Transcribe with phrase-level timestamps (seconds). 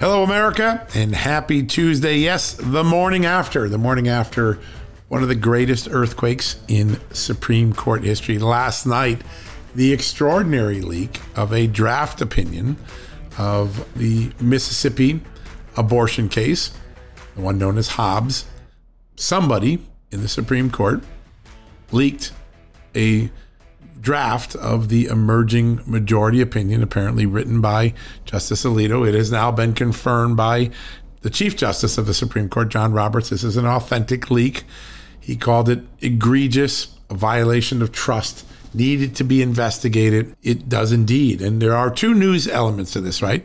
[0.00, 2.16] Hello, America, and happy Tuesday.
[2.16, 4.58] Yes, the morning after, the morning after
[5.08, 8.38] one of the greatest earthquakes in Supreme Court history.
[8.38, 9.20] Last night,
[9.74, 12.78] the extraordinary leak of a draft opinion
[13.36, 15.20] of the Mississippi
[15.76, 16.70] abortion case,
[17.34, 18.46] the one known as Dobbs.
[19.16, 21.02] Somebody in the Supreme Court
[21.92, 22.32] leaked
[22.96, 23.30] a
[24.00, 27.94] draft of the emerging majority opinion, apparently written by
[28.24, 29.06] Justice Alito.
[29.06, 30.70] It has now been confirmed by
[31.22, 33.30] the Chief Justice of the Supreme Court, John Roberts.
[33.30, 34.64] This is an authentic leak.
[35.20, 40.34] He called it egregious, a violation of trust, needed to be investigated.
[40.42, 41.42] It does indeed.
[41.42, 43.44] And there are two news elements to this, right?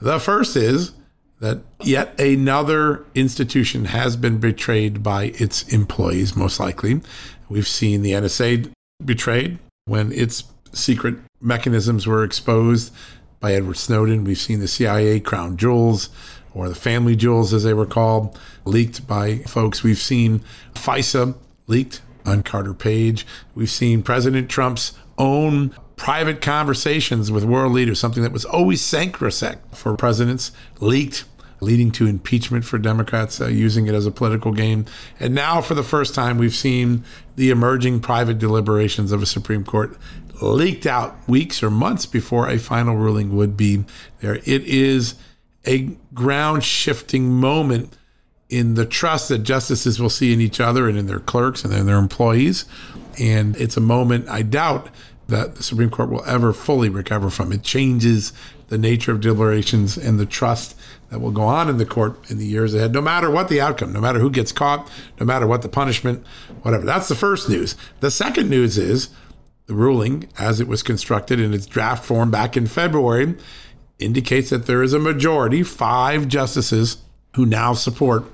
[0.00, 0.92] The first is
[1.40, 7.00] that yet another institution has been betrayed by its employees, most likely.
[7.48, 8.70] We've seen the NSA
[9.04, 12.92] betrayed when its secret mechanisms were exposed
[13.40, 14.24] by Edward Snowden.
[14.24, 16.10] We've seen the CIA crown jewels,
[16.52, 19.82] or the family jewels as they were called, leaked by folks.
[19.82, 20.42] We've seen
[20.74, 21.36] FISA
[21.68, 23.26] leaked on Carter Page.
[23.54, 29.76] We've seen President Trump's own private conversations with world leaders, something that was always sacrosanct
[29.76, 31.24] for presidents, leaked
[31.60, 34.84] leading to impeachment for Democrats uh, using it as a political game.
[35.18, 37.04] And now, for the first time, we've seen
[37.36, 39.96] the emerging private deliberations of a Supreme Court
[40.42, 43.84] leaked out weeks or months before a final ruling would be
[44.20, 44.36] there.
[44.36, 45.14] It is
[45.64, 47.96] a ground shifting moment
[48.48, 51.72] in the trust that justices will see in each other and in their clerks and
[51.74, 52.64] in their employees.
[53.18, 54.88] And it's a moment I doubt
[55.28, 57.52] that the Supreme Court will ever fully recover from.
[57.52, 58.32] It changes
[58.68, 60.76] the nature of deliberations and the trust
[61.10, 63.60] that will go on in the court in the years ahead, no matter what the
[63.60, 64.90] outcome, no matter who gets caught,
[65.20, 66.24] no matter what the punishment,
[66.62, 66.84] whatever.
[66.84, 67.76] That's the first news.
[68.00, 69.10] The second news is
[69.66, 73.34] the ruling, as it was constructed in its draft form back in February,
[73.98, 76.98] indicates that there is a majority, five justices,
[77.34, 78.24] who now support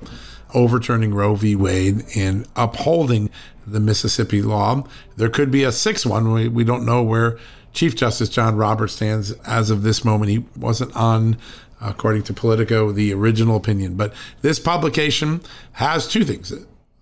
[0.55, 1.57] overturning Roe v.
[1.57, 3.31] Wade and upholding
[3.67, 4.85] the Mississippi law.
[5.17, 6.33] There could be a sixth one.
[6.33, 7.39] We, we don't know where
[7.73, 10.31] Chief Justice John Roberts stands as of this moment.
[10.31, 11.37] He wasn't on
[11.83, 13.95] according to Politico, the original opinion.
[13.95, 16.53] But this publication has two things.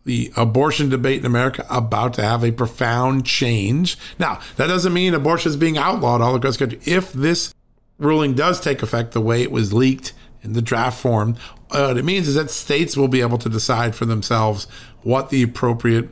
[0.04, 3.98] The abortion debate in America about to have a profound change.
[4.18, 6.80] Now, that doesn't mean abortion is being outlawed all across the country.
[6.90, 7.54] If this
[7.98, 11.36] ruling does take effect the way it was leaked in the draft form,
[11.70, 14.66] uh, what it means is that states will be able to decide for themselves
[15.02, 16.08] what the appropriate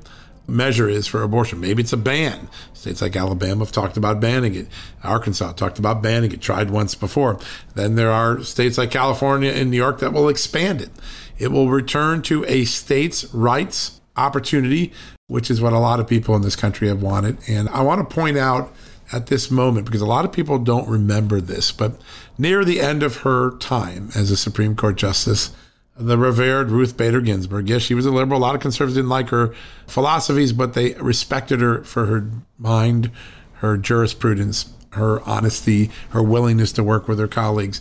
[0.48, 1.60] measure is for abortion.
[1.60, 2.48] Maybe it's a ban.
[2.72, 4.68] States like Alabama have talked about banning it.
[5.04, 7.38] Arkansas talked about banning it, tried once before.
[7.74, 10.90] Then there are states like California and New York that will expand it.
[11.38, 14.92] It will return to a states' rights opportunity,
[15.28, 17.38] which is what a lot of people in this country have wanted.
[17.48, 18.74] And I want to point out
[19.12, 21.98] at this moment, because a lot of people don't remember this, but
[22.36, 25.54] near the end of her time as a Supreme Court Justice,
[25.98, 27.68] the revered Ruth Bader Ginsburg.
[27.68, 28.40] Yes, she was a liberal.
[28.40, 29.52] A lot of conservatives didn't like her
[29.86, 33.10] philosophies, but they respected her for her mind,
[33.54, 37.80] her jurisprudence, her honesty, her willingness to work with her colleagues.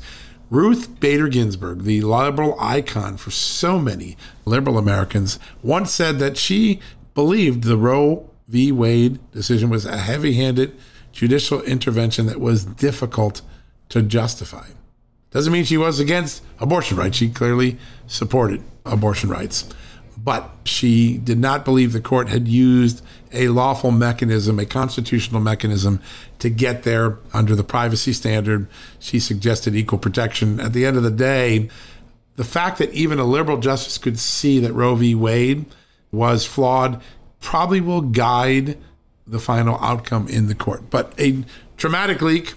[0.50, 6.80] Ruth Bader Ginsburg, the liberal icon for so many liberal Americans, once said that she
[7.14, 8.72] believed the Roe v.
[8.72, 10.76] Wade decision was a heavy handed
[11.12, 13.42] judicial intervention that was difficult
[13.90, 14.68] to justify.
[15.32, 17.18] Doesn't mean she was against abortion rights.
[17.18, 17.78] She clearly
[18.08, 19.70] supported abortion rights.
[20.18, 26.02] But she did not believe the court had used a lawful mechanism, a constitutional mechanism
[26.40, 28.68] to get there under the privacy standard.
[29.00, 30.60] She suggested equal protection.
[30.60, 31.70] At the end of the day,
[32.36, 35.14] the fact that even a liberal justice could see that Roe v.
[35.14, 35.66] Wade
[36.12, 37.02] was flawed
[37.40, 38.78] probably will guide
[39.26, 40.90] the final outcome in the court.
[40.90, 41.44] But a
[41.76, 42.54] dramatic leak,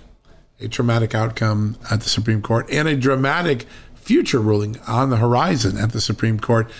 [0.60, 5.76] a traumatic outcome at the Supreme Court, and a dramatic future ruling on the horizon
[5.76, 6.70] at the Supreme Court.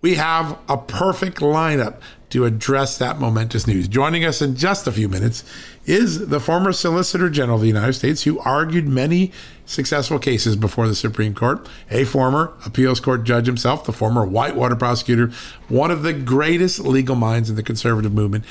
[0.00, 3.88] We have a perfect lineup to address that momentous news.
[3.88, 5.44] Joining us in just a few minutes
[5.86, 9.32] is the former Solicitor General of the United States who argued many
[9.64, 14.76] successful cases before the Supreme Court, a former appeals court judge himself, the former Whitewater
[14.76, 15.32] prosecutor,
[15.68, 18.44] one of the greatest legal minds in the conservative movement.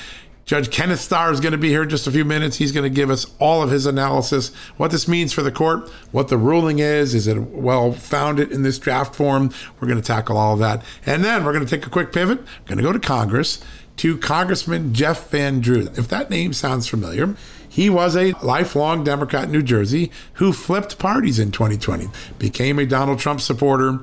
[0.48, 2.56] Judge Kenneth Starr is going to be here in just a few minutes.
[2.56, 4.48] He's going to give us all of his analysis,
[4.78, 7.14] what this means for the court, what the ruling is.
[7.14, 9.52] Is it well founded in this draft form?
[9.78, 10.82] We're going to tackle all of that.
[11.04, 12.38] And then we're going to take a quick pivot.
[12.38, 13.62] We're going to go to Congress
[13.98, 15.88] to Congressman Jeff Van Drew.
[15.98, 17.36] If that name sounds familiar,
[17.68, 22.08] he was a lifelong Democrat in New Jersey who flipped parties in 2020,
[22.38, 23.98] became a Donald Trump supporter,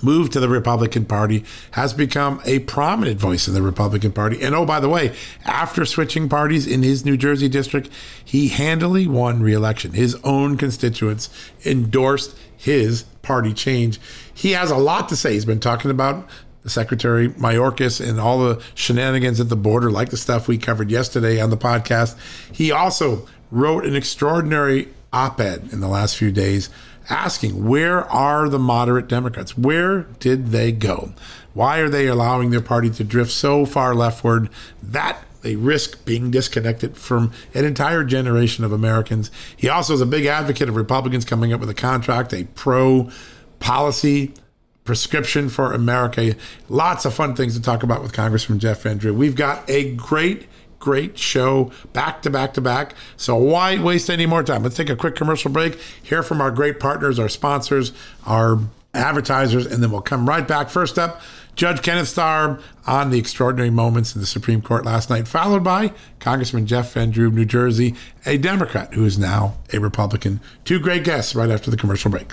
[0.00, 4.42] moved to the Republican Party, has become a prominent voice in the Republican Party.
[4.42, 7.90] And oh, by the way, after switching parties in his New Jersey district,
[8.24, 9.92] he handily won reelection.
[9.92, 11.28] His own constituents
[11.64, 14.00] endorsed his party change.
[14.32, 15.34] He has a lot to say.
[15.34, 16.28] He's been talking about
[16.62, 20.90] the Secretary Mayorkas and all the shenanigans at the border, like the stuff we covered
[20.90, 22.16] yesterday on the podcast.
[22.52, 26.70] He also wrote an extraordinary op ed in the last few days
[27.08, 29.56] asking where are the moderate Democrats?
[29.56, 31.12] Where did they go?
[31.54, 34.48] Why are they allowing their party to drift so far leftward
[34.82, 39.30] that they risk being disconnected from an entire generation of Americans?
[39.56, 43.10] He also is a big advocate of Republicans coming up with a contract, a pro
[43.58, 44.32] policy
[44.84, 46.34] prescription for America.
[46.68, 49.14] Lots of fun things to talk about with Congressman Jeff Van Drew.
[49.14, 50.46] We've got a great
[50.82, 52.94] great show back to back to back.
[53.16, 54.64] So why waste any more time?
[54.64, 57.92] Let's take a quick commercial break, hear from our great partners, our sponsors,
[58.26, 58.58] our
[58.92, 60.68] advertisers, and then we'll come right back.
[60.68, 61.22] First up,
[61.54, 65.92] Judge Kenneth Starr on the extraordinary moments in the Supreme Court last night, followed by
[66.18, 67.94] Congressman Jeff Van Drew, New Jersey,
[68.26, 70.40] a Democrat who is now a Republican.
[70.64, 72.32] Two great guests right after the commercial break.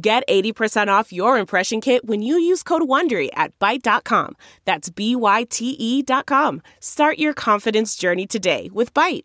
[0.00, 4.34] Get 80% off your impression kit when you use code WONDERY at Byte.com.
[4.64, 6.62] That's B-Y-T-E dot com.
[6.80, 9.24] Start your confidence journey today with Byte.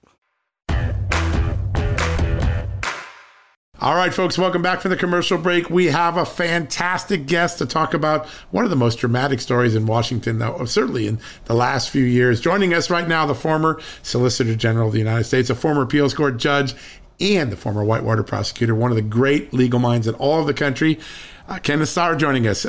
[3.81, 5.69] All right, folks, welcome back from the commercial break.
[5.69, 9.85] We have a fantastic guest to talk about one of the most dramatic stories in
[9.85, 12.41] Washington, though, oh, certainly in the last few years.
[12.41, 16.13] Joining us right now, the former Solicitor General of the United States, a former appeals
[16.13, 16.75] court judge,
[17.19, 20.53] and the former Whitewater prosecutor, one of the great legal minds in all of the
[20.53, 20.99] country.
[21.47, 22.65] Uh, Kenneth Starr joining us.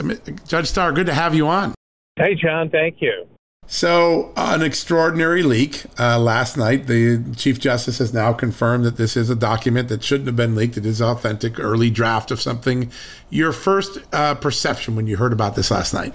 [0.47, 1.75] Judge Starr, good to have you on.
[2.17, 3.27] Hey, John, thank you.
[3.67, 6.89] So, uh, an extraordinary leak uh, last night.
[6.89, 10.57] The Chief Justice has now confirmed that this is a document that shouldn't have been
[10.57, 10.77] leaked.
[10.77, 12.91] It is authentic, early draft of something.
[13.29, 16.13] Your first uh, perception when you heard about this last night?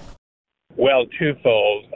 [0.76, 1.86] Well, twofold.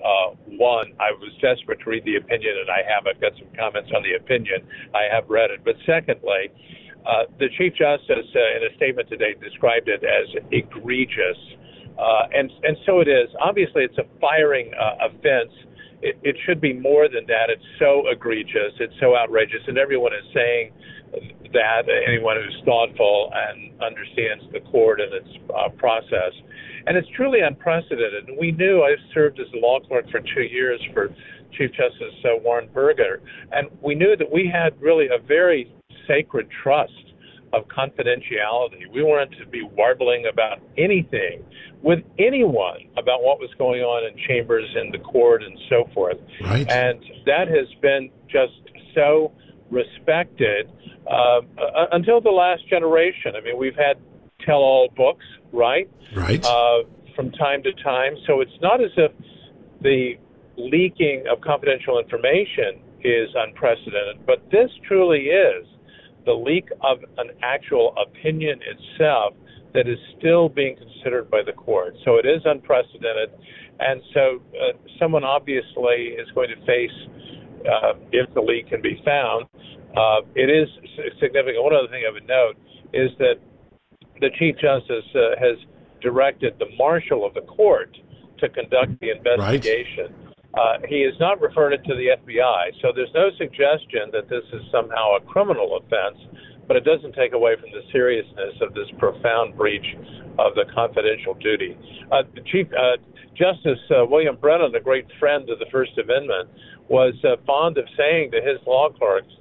[0.60, 3.08] One, I was desperate to read the opinion, and I have.
[3.08, 4.60] I've got some comments on the opinion.
[4.92, 5.64] I have read it.
[5.64, 6.52] But secondly,
[7.08, 11.40] uh, the Chief Justice, uh, in a statement today, described it as egregious
[12.00, 13.28] uh, and and so it is.
[13.40, 15.52] Obviously, it's a firing uh, offense.
[16.00, 17.52] It, it should be more than that.
[17.52, 18.72] It's so egregious.
[18.80, 20.72] It's so outrageous, and everyone is saying
[21.52, 21.82] that.
[22.06, 26.32] Anyone who's thoughtful and understands the court and its uh, process,
[26.86, 28.28] and it's truly unprecedented.
[28.28, 28.82] And we knew.
[28.82, 31.08] I served as a law clerk for two years for
[31.52, 33.20] Chief Justice uh, Warren Burger,
[33.52, 35.72] and we knew that we had really a very
[36.06, 36.92] sacred trust
[37.52, 38.90] of confidentiality.
[38.92, 41.44] We weren't to be warbling about anything
[41.82, 46.18] with anyone about what was going on in chambers in the court and so forth.
[46.42, 46.68] Right.
[46.70, 48.52] And that has been just
[48.94, 49.32] so
[49.70, 50.70] respected
[51.10, 51.40] uh,
[51.92, 53.34] until the last generation.
[53.36, 53.98] I mean, we've had
[54.44, 55.88] tell all books, right?
[56.14, 56.44] Right.
[56.44, 56.82] Uh,
[57.14, 58.14] from time to time.
[58.26, 59.12] So it's not as if
[59.82, 60.14] the
[60.56, 65.66] leaking of confidential information is unprecedented, but this truly is
[66.26, 69.34] the leak of an actual opinion itself
[69.72, 71.94] that is still being considered by the court.
[72.04, 73.30] So it is unprecedented.
[73.78, 76.90] And so uh, someone obviously is going to face,
[77.66, 79.46] uh, if the leak can be found,
[79.96, 80.68] uh, it is
[81.20, 81.62] significant.
[81.62, 82.56] One other thing I would note
[82.92, 83.36] is that
[84.20, 85.56] the Chief Justice uh, has
[86.00, 87.96] directed the marshal of the court
[88.38, 90.08] to conduct the investigation.
[90.08, 90.30] Right.
[90.54, 94.42] Uh, he has not referred it to the FBI, so there's no suggestion that this
[94.52, 96.18] is somehow a criminal offense
[96.70, 99.96] but it doesn't take away from the seriousness of this profound breach
[100.38, 101.76] of the confidential duty.
[102.12, 102.96] Uh, Chief uh,
[103.34, 106.48] Justice uh, William Brennan, a great friend of the First Amendment,
[106.88, 109.32] was uh, fond of saying to his law clerks,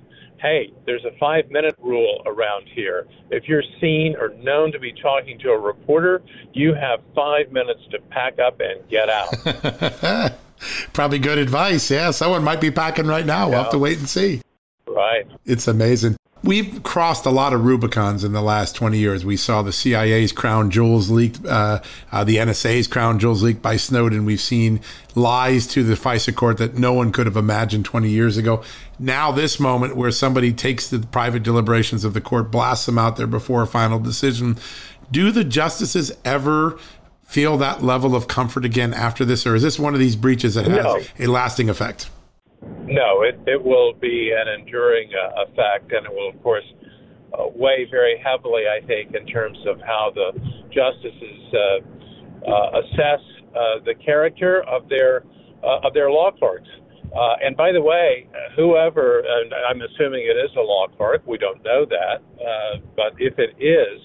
[0.41, 3.05] hey, there's a five minute rule around here.
[3.29, 7.81] If you're seen or known to be talking to a reporter, you have five minutes
[7.91, 10.33] to pack up and get out.
[10.93, 11.91] Probably good advice.
[11.91, 13.49] Yeah, someone might be packing right now.
[13.49, 14.41] We'll have to wait and see.
[14.87, 15.27] Right.
[15.45, 16.15] It's amazing.
[16.41, 19.25] We've crossed a lot of Rubicons in the last 20 years.
[19.25, 21.81] We saw the CIA's crown jewels leaked, uh,
[22.13, 24.23] uh, the NSA's crown jewels leaked by Snowden.
[24.23, 24.79] We've seen
[25.15, 28.63] lies to the FISA court that no one could have imagined 20 years ago.
[28.97, 33.17] Now, this moment where somebody takes the private deliberations of the court, blasts them out
[33.17, 34.57] there before a final decision.
[35.11, 36.79] Do the justices ever
[37.25, 40.55] feel that level of comfort again after this, or is this one of these breaches
[40.55, 41.01] that has no.
[41.19, 42.09] a lasting effect?
[42.61, 46.65] No, it, it will be an enduring uh, effect, and it will, of course,
[47.33, 50.31] uh, weigh very heavily, I think, in terms of how the
[50.73, 53.21] justices uh, uh, assess
[53.55, 55.23] uh, the character of their
[55.63, 56.69] uh, of their law clerks.
[57.15, 61.37] Uh, and by the way, whoever, and I'm assuming it is a law clerk, we
[61.37, 63.99] don't know that, uh, but if it is,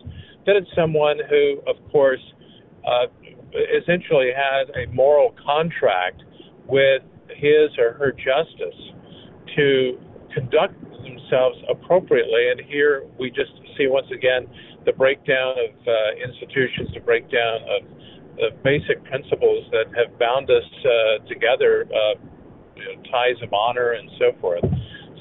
[0.47, 2.21] then it's someone who, of course,
[2.87, 3.07] uh,
[3.79, 6.23] essentially has a moral contract
[6.67, 7.03] with
[7.37, 8.81] his or her justice
[9.57, 9.99] to
[10.33, 12.51] conduct themselves appropriately.
[12.51, 14.47] And here we just see once again
[14.85, 17.89] the breakdown of uh, institutions, the breakdown of
[18.37, 22.19] the basic principles that have bound us uh, together, uh,
[22.77, 24.65] you know, ties of honor and so forth.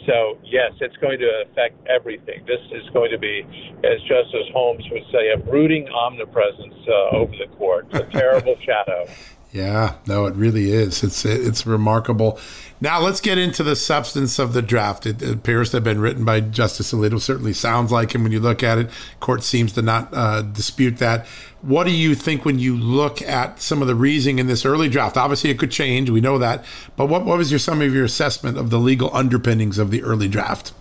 [0.07, 2.43] So, yes, it's going to affect everything.
[2.45, 3.43] This is going to be,
[3.85, 9.07] as Justice Holmes would say, a brooding omnipresence uh, over the court, a terrible shadow.
[9.53, 11.03] Yeah, no, it really is.
[11.03, 12.39] It's it's remarkable.
[12.81, 15.05] Now let's get into the substance of the draft.
[15.05, 17.21] It, appears to have been written by Justice Alito.
[17.21, 18.89] Certainly sounds like him when you look at it.
[19.19, 21.27] Court seems to not uh, dispute that.
[21.61, 24.89] What do you think when you look at some of the reasoning in this early
[24.89, 25.17] draft?
[25.17, 26.09] Obviously, it could change.
[26.09, 26.65] We know that.
[26.95, 30.01] But what what was your some of your assessment of the legal underpinnings of the
[30.01, 30.73] early draft?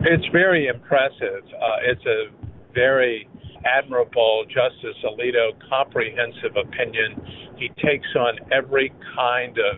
[0.00, 1.44] It's very impressive.
[1.44, 2.24] Uh, it's a
[2.74, 3.28] very
[3.66, 7.20] admirable Justice Alito comprehensive opinion.
[7.58, 9.76] He takes on every kind of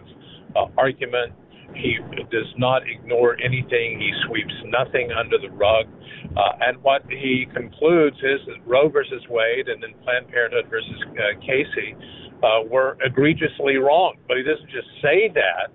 [0.57, 1.33] uh, argument
[1.75, 1.99] He
[2.31, 4.01] does not ignore anything.
[4.01, 5.87] He sweeps nothing under the rug.
[6.37, 11.01] Uh, and what he concludes is that Roe versus Wade and then Planned Parenthood versus
[11.13, 11.95] uh, Casey
[12.43, 14.17] uh, were egregiously wrong.
[14.27, 15.71] But he doesn't just say that.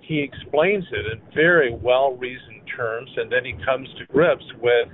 [0.00, 4.88] He explains it in very well reasoned terms, and then he comes to grips with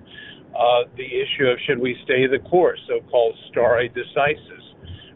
[0.54, 4.64] uh, the issue of should we stay the course, so called stare decisis.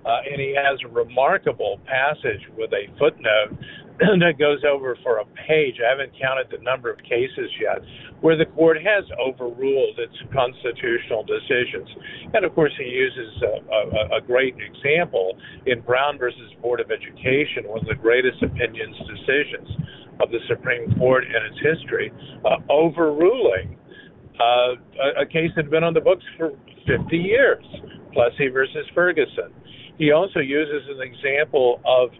[0.05, 3.53] Uh, and he has a remarkable passage with a footnote
[3.99, 5.77] that goes over for a page.
[5.85, 7.83] I haven't counted the number of cases yet
[8.21, 11.89] where the court has overruled its constitutional decisions.
[12.35, 16.91] And of course, he uses a, a, a great example in Brown versus Board of
[16.91, 19.69] Education, one of the greatest opinions decisions
[20.21, 22.13] of the Supreme Court in its history,
[22.45, 23.77] uh, overruling
[24.41, 26.53] uh, a, case that had been on the books for
[26.87, 27.65] 50 years,
[28.13, 29.53] Plessy versus Ferguson.
[29.99, 32.11] He also uses an example of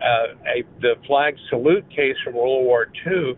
[0.00, 3.34] uh, a, the flag salute case from World War II,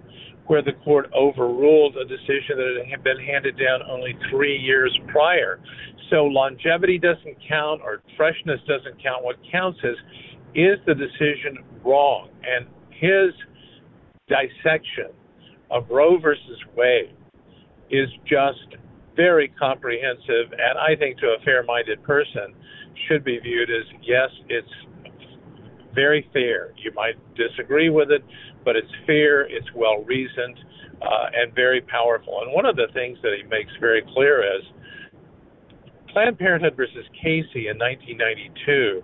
[0.47, 5.61] where the court overruled a decision that had been handed down only three years prior.
[6.11, 9.25] So longevity doesn't count, or freshness doesn't count.
[9.25, 9.97] What counts is
[10.55, 12.29] is the decision wrong?
[12.45, 13.35] And his
[14.29, 15.11] dissection
[15.71, 17.15] of Roe versus Wade
[17.91, 18.77] is just
[19.17, 22.55] very comprehensive, and I think to a fair minded person
[23.09, 24.69] should be viewed as yes, it's
[25.95, 26.73] very fair.
[26.77, 28.25] You might disagree with it,
[28.65, 30.59] but it's fair, it's well reasoned,
[31.01, 32.41] uh, and very powerful.
[32.43, 34.65] And one of the things that he makes very clear is
[36.13, 39.03] Planned Parenthood versus Casey in 1992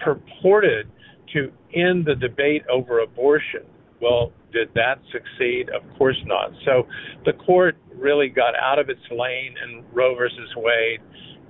[0.00, 0.90] purported
[1.32, 3.62] to end the debate over abortion.
[4.00, 5.70] Well, did that succeed?
[5.70, 6.50] Of course not.
[6.64, 6.86] So
[7.24, 11.00] the court really got out of its lane in Roe versus Wade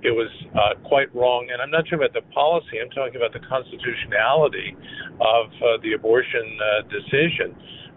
[0.03, 1.47] it was uh, quite wrong.
[1.51, 4.75] And I'm not talking about the policy, I'm talking about the constitutionality
[5.23, 7.55] of uh, the abortion uh, decision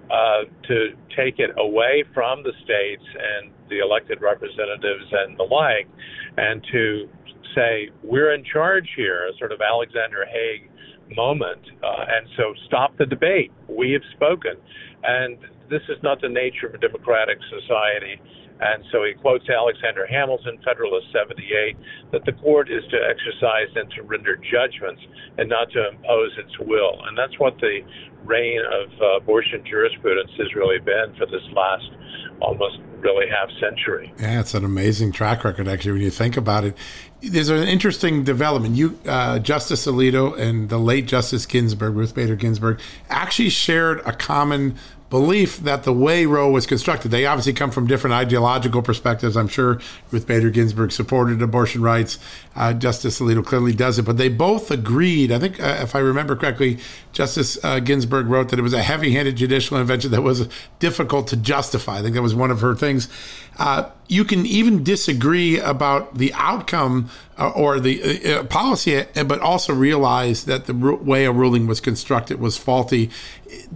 [0.08, 5.90] uh, to take it away from the states and the elected representatives and the like,
[6.38, 7.08] and to
[7.54, 10.70] say, we're in charge here, a sort of Alexander Haig
[11.16, 11.62] moment.
[11.82, 13.50] Uh, and so stop the debate.
[13.68, 14.54] We have spoken.
[15.02, 18.20] And this is not the nature of a democratic society.
[18.60, 21.76] And so he quotes Alexander Hamilton, Federalist 78,
[22.12, 25.02] that the court is to exercise and to render judgments
[25.36, 27.04] and not to impose its will.
[27.06, 27.80] And that's what the
[28.24, 31.90] reign of uh, abortion jurisprudence has really been for this last
[32.40, 34.12] almost really half century.
[34.18, 36.76] Yeah, it's an amazing track record, actually, when you think about it.
[37.20, 38.76] There's an interesting development.
[38.76, 44.12] You, uh, Justice Alito and the late Justice Ginsburg, Ruth Bader Ginsburg, actually shared a
[44.12, 44.76] common
[45.08, 49.36] belief that the way Roe was constructed, they obviously come from different ideological perspectives.
[49.36, 52.18] I'm sure Ruth Bader Ginsburg supported abortion rights.
[52.54, 55.30] Uh, Justice Alito clearly does it, but they both agreed.
[55.30, 56.78] I think, uh, if I remember correctly,
[57.12, 61.28] Justice uh, Ginsburg wrote that it was a heavy handed judicial intervention that was difficult
[61.28, 61.98] to justify.
[61.98, 63.08] I think that was one of her things.
[63.58, 69.74] Uh, you can even disagree about the outcome uh, or the uh, policy, but also
[69.74, 73.10] realize that the way a ruling was constructed was faulty.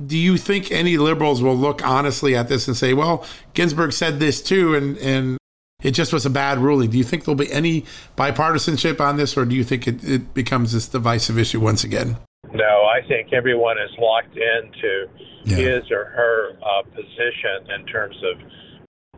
[0.07, 4.21] Do you think any liberals will look honestly at this and say, well, Ginsburg said
[4.21, 5.39] this too, and, and
[5.83, 6.91] it just was a bad ruling?
[6.91, 7.85] Do you think there'll be any
[8.17, 12.19] bipartisanship on this, or do you think it, it becomes this divisive issue once again?
[12.53, 15.09] No, I think everyone is locked into
[15.45, 15.57] yeah.
[15.57, 18.41] his or her uh, position in terms of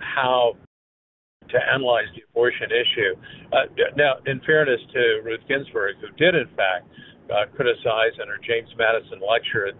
[0.03, 0.57] how
[1.49, 3.15] to analyze the abortion issue.
[3.53, 6.87] Uh, now, in fairness to Ruth Ginsburg, who did in fact
[7.31, 9.75] uh, criticize in her James Madison lecture at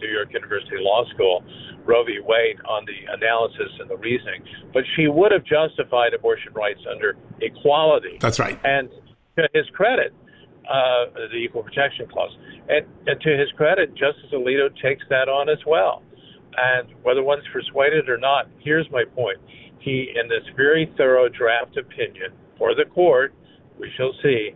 [0.00, 1.44] New York University Law School
[1.84, 2.18] Roe v.
[2.24, 7.16] Wade on the analysis and the reasoning, but she would have justified abortion rights under
[7.40, 8.16] equality.
[8.20, 8.58] That's right.
[8.64, 8.88] And
[9.36, 10.12] to his credit,
[10.68, 12.36] uh, the Equal Protection Clause,
[12.68, 16.02] and, and to his credit, Justice Alito takes that on as well.
[16.56, 19.38] And whether one's persuaded or not, here's my point.
[19.78, 23.34] He, in this very thorough draft opinion for the court,
[23.78, 24.50] we shall see,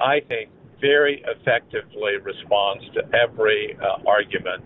[0.00, 4.62] I think, very effectively responds to every uh, argument.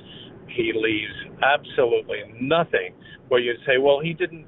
[0.48, 2.94] He leaves absolutely nothing
[3.28, 4.46] where you'd say, well, he didn't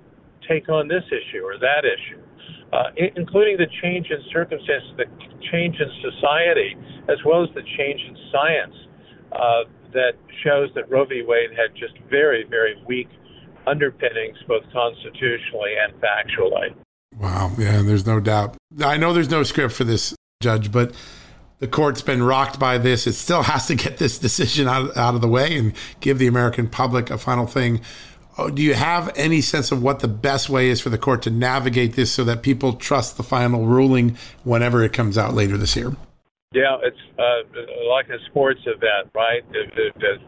[0.48, 2.20] take on this issue or that issue,
[2.72, 5.04] uh, including the change in circumstances, the
[5.52, 6.76] change in society,
[7.08, 8.74] as well as the change in science.
[9.32, 9.62] Uh,
[9.92, 10.12] that
[10.44, 11.22] shows that Roe v.
[11.26, 13.08] Wade had just very, very weak
[13.66, 16.74] underpinnings, both constitutionally and factually.
[17.18, 17.52] Wow.
[17.58, 18.56] Yeah, there's no doubt.
[18.82, 20.94] I know there's no script for this, Judge, but
[21.58, 23.06] the court's been rocked by this.
[23.06, 26.26] It still has to get this decision out, out of the way and give the
[26.26, 27.80] American public a final thing.
[28.38, 31.22] Oh, do you have any sense of what the best way is for the court
[31.22, 35.58] to navigate this so that people trust the final ruling whenever it comes out later
[35.58, 35.94] this year?
[36.52, 37.46] Yeah, it's uh,
[37.88, 39.42] like a sports event, right?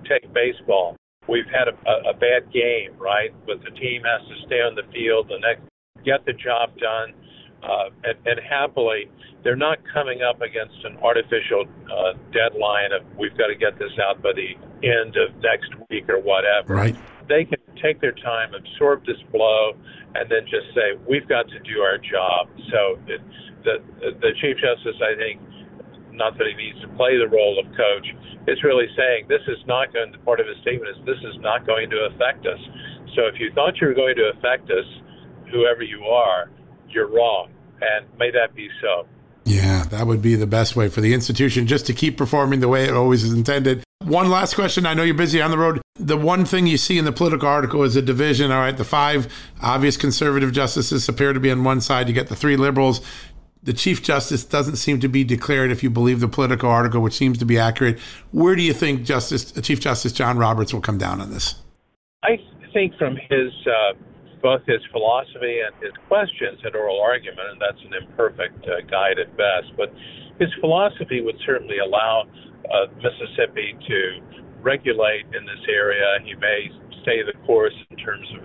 [0.06, 0.96] Take baseball.
[1.28, 3.34] we've had a, a, a bad game, right?
[3.46, 5.62] But the team has to stay on the field, the next
[6.04, 7.14] get the job done,
[7.62, 9.10] uh, and, and happily,
[9.42, 13.92] they're not coming up against an artificial uh, deadline of we've got to get this
[14.02, 14.54] out by the
[14.86, 16.74] end of next week or whatever.
[16.74, 16.96] Right.
[17.28, 19.74] They can take their time, absorb this blow,
[20.14, 22.46] and then just say we've got to do our job.
[22.70, 23.20] So it,
[23.62, 23.78] the
[24.22, 25.38] the Chief Justice, I think,
[26.12, 28.06] not that he needs to play the role of coach,
[28.46, 30.12] It's really saying this is not going.
[30.24, 32.60] Part of his statement is this is not going to affect us.
[33.14, 34.86] So if you thought you were going to affect us,
[35.50, 36.50] whoever you are,
[36.88, 39.06] you're wrong, and may that be so.
[39.44, 42.68] Yeah, that would be the best way for the institution just to keep performing the
[42.68, 43.82] way it always is intended.
[44.04, 44.86] One last question.
[44.86, 45.80] I know you're busy on the road.
[45.96, 48.50] The one thing you see in the Politico article is a division.
[48.50, 52.08] All right, the five obvious conservative justices appear to be on one side.
[52.08, 53.00] You get the three liberals.
[53.64, 57.14] The Chief Justice doesn't seem to be declared, if you believe the Politico article, which
[57.14, 57.98] seems to be accurate.
[58.32, 61.54] Where do you think Justice Chief Justice John Roberts will come down on this?
[62.24, 62.38] I
[62.72, 63.94] think from his uh,
[64.42, 69.18] both his philosophy and his questions at oral argument, and that's an imperfect uh, guide
[69.20, 69.70] at best.
[69.76, 69.94] But
[70.40, 72.26] his philosophy would certainly allow
[72.66, 74.20] uh, Mississippi to
[74.60, 76.18] regulate in this area.
[76.24, 76.70] He may
[77.02, 78.42] stay the course in terms of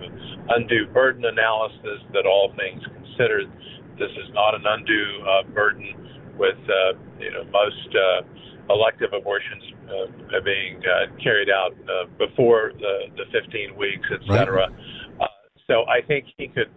[0.50, 3.50] undue burden analysis, that all things considered,
[3.98, 5.94] this is not an undue uh, burden
[6.38, 8.22] with, uh, you know, most uh,
[8.70, 14.68] elective abortions uh, being uh, carried out uh, before the, the 15 weeks, et cetera.
[14.68, 15.20] Right.
[15.20, 15.26] Uh,
[15.66, 16.70] so I think he could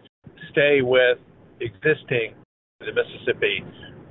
[0.51, 1.17] stay with
[1.59, 2.33] existing
[2.79, 3.63] the Mississippi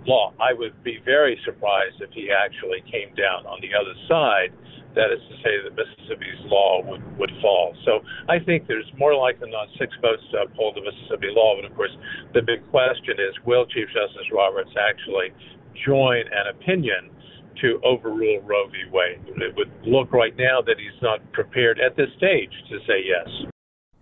[0.06, 0.32] law.
[0.40, 4.52] I would be very surprised if he actually came down on the other side.
[4.94, 7.76] That is to say, that Mississippi's law would, would fall.
[7.84, 11.54] So I think there's more likely than not six votes to uphold the Mississippi law.
[11.54, 11.94] But of course,
[12.34, 15.30] the big question is will Chief Justice Roberts actually
[15.86, 17.10] join an opinion
[17.62, 18.90] to overrule Roe v.
[18.90, 19.20] Wade?
[19.26, 23.28] It would look right now that he's not prepared at this stage to say yes.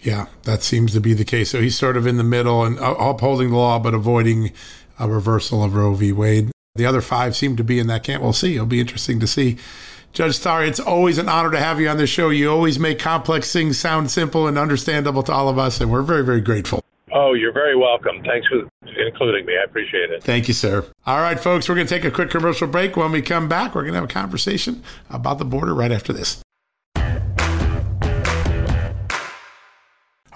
[0.01, 1.51] Yeah, that seems to be the case.
[1.51, 4.53] So he's sort of in the middle and upholding the law, but avoiding
[4.98, 6.12] a reversal of Roe v.
[6.12, 6.51] Wade.
[6.77, 8.22] The other five seem to be in that camp.
[8.22, 8.55] We'll see.
[8.55, 9.59] It'll be interesting to see.
[10.12, 12.31] Judge Starr, it's always an honor to have you on the show.
[12.31, 16.03] You always make complex things sound simple and understandable to all of us, and we're
[16.03, 16.83] very, very grateful.
[17.12, 18.23] Oh, you're very welcome.
[18.25, 19.57] Thanks for including me.
[19.59, 20.23] I appreciate it.
[20.23, 20.85] Thank you, sir.
[21.07, 22.97] All right, folks, we're going to take a quick commercial break.
[22.97, 26.12] When we come back, we're going to have a conversation about the border right after
[26.12, 26.42] this.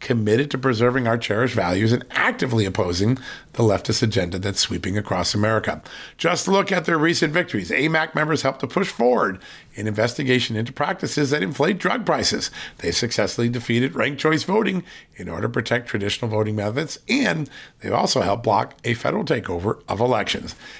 [0.00, 3.18] committed to preserving our cherished values and actively opposing
[3.54, 5.82] the leftist agenda that's sweeping across America.
[6.16, 7.70] Just look at their recent victories.
[7.70, 9.40] AMAC members helped to push forward
[9.76, 12.50] an investigation into practices that inflate drug prices.
[12.78, 14.84] They successfully defeated ranked choice voting
[15.16, 19.82] in order to protect traditional voting methods, and they've also helped block a federal takeover
[19.88, 20.54] of elections.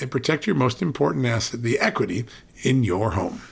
[0.00, 2.26] and protect your most important asset, the equity
[2.62, 3.42] in your home.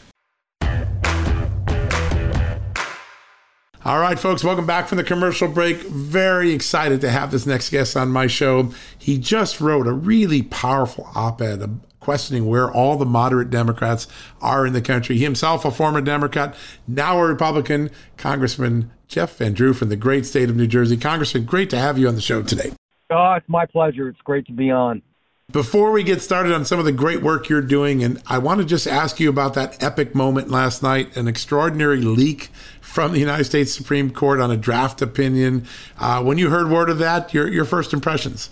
[3.84, 5.78] All right, folks, welcome back from the commercial break.
[5.78, 8.70] Very excited to have this next guest on my show.
[8.98, 14.06] He just wrote a really powerful op ed questioning where all the moderate Democrats
[14.40, 15.16] are in the country.
[15.16, 16.54] He himself, a former Democrat,
[16.86, 20.96] now a Republican, Congressman Jeff Van Drew from the great state of New Jersey.
[20.96, 22.72] Congressman, great to have you on the show today.
[23.10, 24.08] Oh, it's my pleasure.
[24.08, 25.02] It's great to be on.
[25.50, 28.60] Before we get started on some of the great work you're doing, and I want
[28.60, 32.50] to just ask you about that epic moment last night, an extraordinary leak
[32.82, 35.66] from the United States Supreme Court on a draft opinion.
[35.98, 38.50] Uh, when you heard word of that, your your first impressions?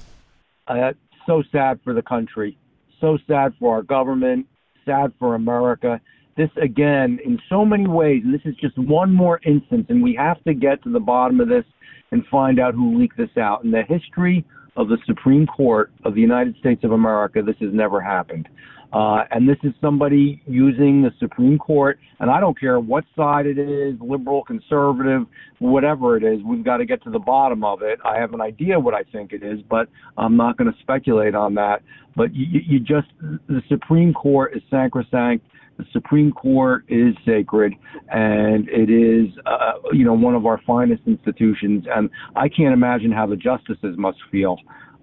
[0.68, 0.94] Uh,
[1.26, 2.56] so sad for the country,
[2.98, 4.46] so sad for our government,
[4.86, 6.00] sad for America.
[6.38, 10.14] This again, in so many ways, and this is just one more instance, and we
[10.14, 11.66] have to get to the bottom of this
[12.10, 13.64] and find out who leaked this out.
[13.64, 17.70] In the history of the Supreme Court of the United States of America, this has
[17.72, 18.48] never happened.
[18.92, 23.46] Uh, and this is somebody using the Supreme Court, and I don't care what side
[23.46, 25.26] it is, liberal, conservative,
[25.58, 27.98] whatever it is, we've got to get to the bottom of it.
[28.04, 31.34] I have an idea what I think it is, but I'm not going to speculate
[31.34, 31.82] on that.
[32.14, 35.44] But you, you just, the Supreme Court is sacrosanct.
[35.78, 37.74] The Supreme Court is sacred,
[38.08, 41.84] and it is, uh, you know, one of our finest institutions.
[41.94, 44.56] And I can't imagine how the justices must feel.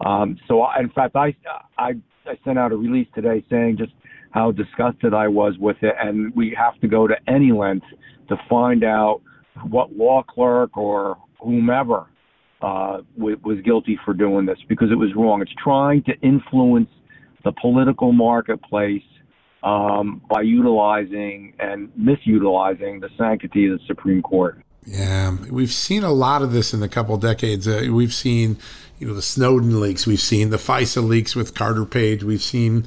[0.06, 1.36] Um, so, I, in fact, I,
[1.78, 1.92] I,
[2.26, 3.94] I sent out a release today saying just
[4.32, 7.86] how disgusted I was with it, and we have to go to any length
[8.30, 9.22] to find out
[9.70, 12.08] what law clerk or whomever
[12.62, 15.42] uh, w- was guilty for doing this because it was wrong.
[15.42, 16.90] It's trying to influence
[17.44, 19.04] the political marketplace
[19.64, 24.62] um, by utilizing and misutilizing the sanctity of the Supreme Court.
[24.86, 27.68] Yeah, we've seen a lot of this in the couple decades.
[27.68, 28.58] Uh, we've seen,
[29.00, 30.06] you know, the Snowden leaks.
[30.06, 32.24] We've seen the FISA leaks with Carter Page.
[32.24, 32.86] We've seen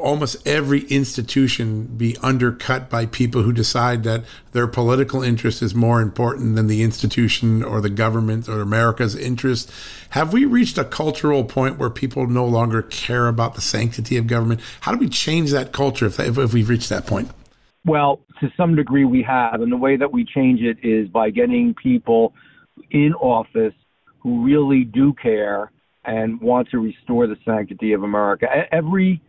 [0.00, 6.00] almost every institution be undercut by people who decide that their political interest is more
[6.00, 9.70] important than the institution or the government or America's interest.
[10.10, 14.26] Have we reached a cultural point where people no longer care about the sanctity of
[14.26, 14.60] government?
[14.80, 17.30] How do we change that culture if, if, we've reached that point?
[17.84, 19.60] Well, to some degree we have.
[19.60, 22.34] And the way that we change it is by getting people
[22.90, 23.74] in office
[24.18, 25.70] who really do care
[26.04, 28.48] and want to restore the sanctity of America.
[28.72, 29.22] Every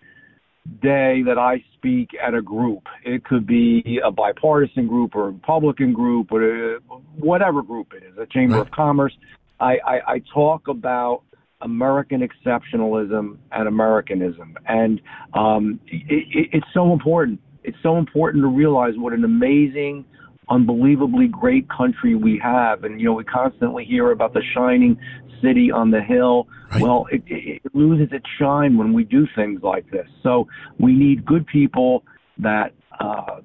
[0.81, 2.83] day that I speak at a group.
[3.03, 6.79] It could be a bipartisan group or a Republican group or
[7.17, 8.61] whatever group it is, a Chamber right.
[8.61, 9.13] of Commerce.
[9.59, 11.23] I, I, I talk about
[11.61, 14.55] American exceptionalism and Americanism.
[14.67, 15.01] And
[15.33, 17.39] um, it, it, it's so important.
[17.63, 20.05] It's so important to realize what an amazing
[20.49, 22.83] unbelievably great country we have.
[22.83, 24.97] And, you know, we constantly hear about the shining
[25.41, 26.47] city on the hill.
[26.71, 26.81] Right.
[26.81, 30.07] Well, it, it, it loses its shine when we do things like this.
[30.23, 30.47] So
[30.79, 32.03] we need good people
[32.37, 33.41] that uh,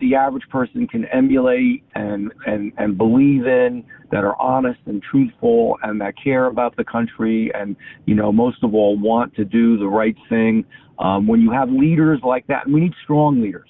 [0.00, 5.78] the average person can emulate and, and, and believe in, that are honest and truthful
[5.82, 7.74] and that care about the country and,
[8.06, 10.64] you know, most of all, want to do the right thing.
[10.98, 13.68] Um, when you have leaders like that, we need strong leaders.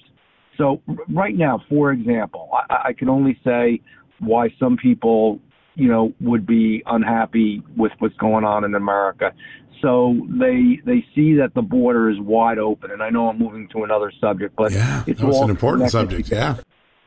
[0.57, 3.81] So right now, for example, I, I can only say
[4.19, 5.39] why some people,
[5.75, 9.33] you know, would be unhappy with what's going on in America.
[9.81, 13.67] So they they see that the border is wide open, and I know I'm moving
[13.73, 16.29] to another subject, but yeah, it's an important subject.
[16.29, 16.57] Yeah,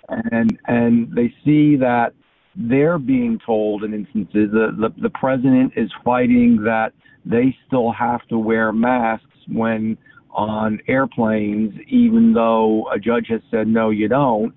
[0.09, 2.13] and and they see that
[2.55, 6.93] they're being told in instances the, the the president is fighting that
[7.25, 9.97] they still have to wear masks when
[10.31, 14.55] on airplanes, even though a judge has said no, you don't,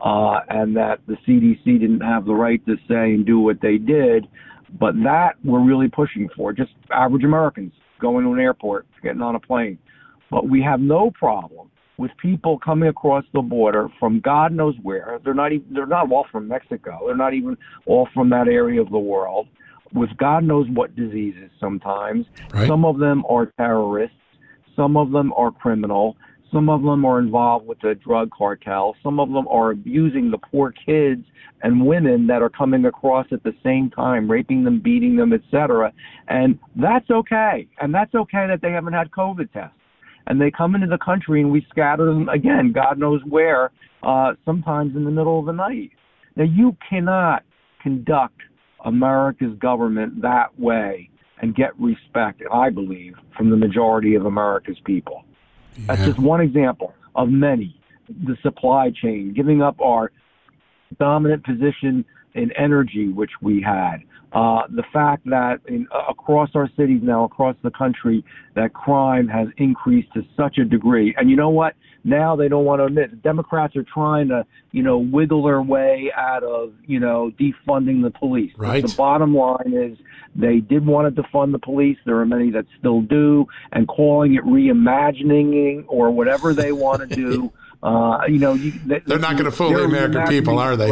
[0.00, 3.78] uh, and that the CDC didn't have the right to say and do what they
[3.78, 4.26] did.
[4.78, 9.36] But that we're really pushing for, just average Americans going to an airport, getting on
[9.36, 9.78] a plane.
[10.30, 15.20] But we have no problem with people coming across the border from God knows where.
[15.24, 17.02] They're not even they're not all from Mexico.
[17.06, 19.48] They're not even all from that area of the world.
[19.92, 22.26] With God knows what diseases sometimes.
[22.52, 22.66] Right.
[22.66, 24.16] Some of them are terrorists.
[24.74, 26.16] Some of them are criminal.
[26.54, 28.94] Some of them are involved with the drug cartel.
[29.02, 31.24] Some of them are abusing the poor kids
[31.62, 35.92] and women that are coming across at the same time, raping them, beating them, etc.
[36.28, 37.66] And that's okay.
[37.80, 39.74] And that's okay that they haven't had COVID tests.
[40.28, 43.72] And they come into the country and we scatter them again, God knows where,
[44.04, 45.90] uh, sometimes in the middle of the night.
[46.36, 47.42] Now, you cannot
[47.82, 48.40] conduct
[48.84, 51.10] America's government that way
[51.42, 55.24] and get respect, I believe, from the majority of America's people.
[55.86, 57.80] That's just one example of many.
[58.08, 60.12] The supply chain, giving up our
[60.98, 63.98] dominant position in energy, which we had.
[64.32, 68.24] Uh, the fact that in, uh, across our cities now, across the country,
[68.56, 71.14] that crime has increased to such a degree.
[71.16, 71.74] And you know what?
[72.04, 73.10] Now they don't want to admit.
[73.10, 78.02] The Democrats are trying to, you know, wiggle their way out of, you know, defunding
[78.02, 78.52] the police.
[78.56, 78.82] Right.
[78.82, 79.98] But the bottom line is
[80.36, 81.96] they did want to defund the police.
[82.04, 87.14] There are many that still do, and calling it reimagining or whatever they want to
[87.14, 87.52] do.
[87.84, 90.88] Uh, you know, you, they, are not going to fool the American people, are they?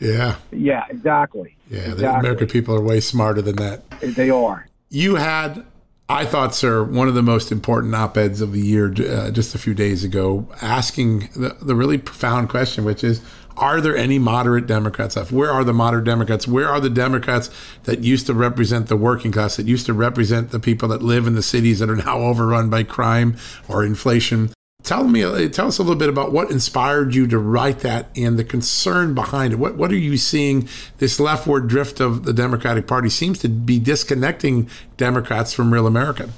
[0.00, 0.34] Yeah.
[0.50, 1.56] Yeah, exactly.
[1.70, 2.02] Yeah, exactly.
[2.02, 3.88] the American people are way smarter than that.
[4.00, 4.66] They are.
[4.88, 5.64] You had,
[6.08, 9.56] I thought, sir, one of the most important op eds of the year uh, just
[9.56, 13.20] a few days ago, asking the, the really profound question, which is
[13.56, 15.32] are there any moderate Democrats left?
[15.32, 16.46] Where are the moderate Democrats?
[16.46, 17.50] Where are the Democrats
[17.84, 21.26] that used to represent the working class, that used to represent the people that live
[21.26, 24.50] in the cities that are now overrun by crime or inflation?
[24.86, 28.06] Tell me, uh, tell us a little bit about what inspired you to write that
[28.14, 29.56] and the concern behind it.
[29.56, 30.68] What what are you seeing?
[30.98, 36.30] This leftward drift of the Democratic Party seems to be disconnecting Democrats from real America.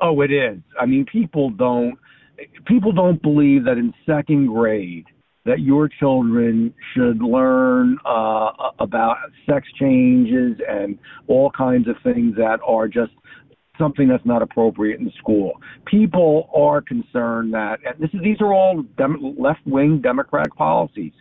[0.00, 0.60] Oh, it is.
[0.78, 1.98] I mean, people don't
[2.66, 5.06] people don't believe that in second grade
[5.44, 12.60] that your children should learn uh, about sex changes and all kinds of things that
[12.64, 13.10] are just
[13.78, 15.52] something that's not appropriate in school.
[15.86, 21.12] People are concerned that, and this is, these are all dem- left-wing Democratic policies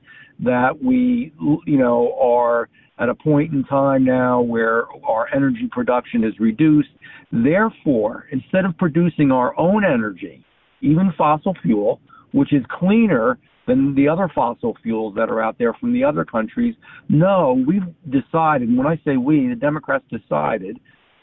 [0.44, 1.32] that we,
[1.66, 2.68] you know, are
[3.00, 6.90] at a point in time now where our energy production is reduced.
[7.32, 10.44] Therefore, instead of producing our own energy,
[10.82, 12.02] even fossil fuel,
[12.34, 13.38] which is cleaner
[13.68, 16.76] than the other fossil fuels that are out there from the other countries,
[17.08, 20.80] no, we've decided, when I say we, the Democrats decided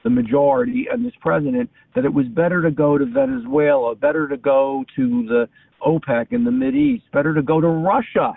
[0.09, 4.39] the majority and this president that it was better to go to Venezuela, better to
[4.39, 5.49] go to the
[5.87, 8.33] OPEC in the Mid East, better to go to Russia.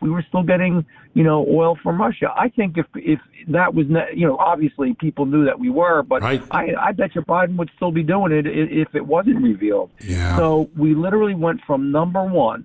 [0.00, 2.32] We were still getting, you know, oil from Russia.
[2.34, 6.22] I think if if that was, you know, obviously people knew that we were, but
[6.22, 6.42] right.
[6.50, 9.90] I I bet you Biden would still be doing it if it wasn't revealed.
[10.00, 10.38] Yeah.
[10.38, 12.64] So we literally went from number one,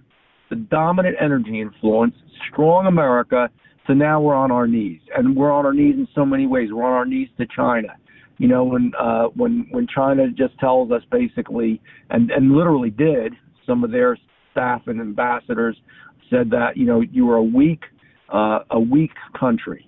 [0.49, 2.15] the dominant energy influence,
[2.49, 3.49] strong America,
[3.87, 6.69] to now we're on our knees, and we're on our knees in so many ways.
[6.71, 7.89] We're on our knees to China
[8.37, 13.33] you know, when uh, when when China just tells us basically, and and literally did,
[13.65, 14.17] some of their
[14.51, 15.77] staff and ambassadors
[16.29, 17.83] said that you know you are a weak
[18.33, 19.87] uh, a weak country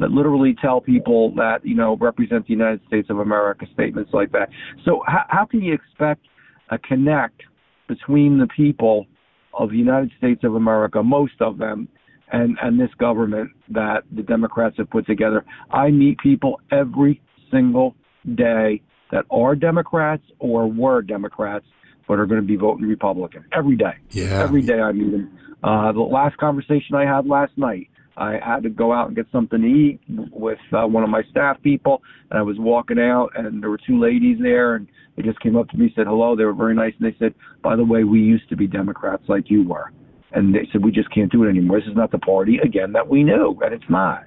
[0.00, 4.32] that literally tell people that you know represent the United States of America statements like
[4.32, 4.48] that.
[4.84, 6.26] So how, how can you expect
[6.70, 7.42] a connect
[7.88, 9.06] between the people
[9.52, 11.88] of the United States of America, most of them,
[12.32, 15.44] and and this government that the Democrats have put together?
[15.70, 17.20] I meet people every
[17.52, 17.94] single
[18.34, 21.66] day that are Democrats or were Democrats
[22.08, 23.94] but are going to be voting Republican every day.
[24.10, 24.42] Yeah.
[24.42, 25.38] Every day I meet them.
[25.62, 29.26] Uh, the last conversation I had last night, I had to go out and get
[29.32, 33.30] something to eat with uh, one of my staff people, and I was walking out,
[33.36, 34.86] and there were two ladies there, and
[35.16, 36.36] they just came up to me, said hello.
[36.36, 39.22] They were very nice, and they said, "By the way, we used to be Democrats
[39.28, 39.92] like you were,"
[40.32, 41.80] and they said we just can't do it anymore.
[41.80, 44.24] This is not the party again that we knew, and it's not.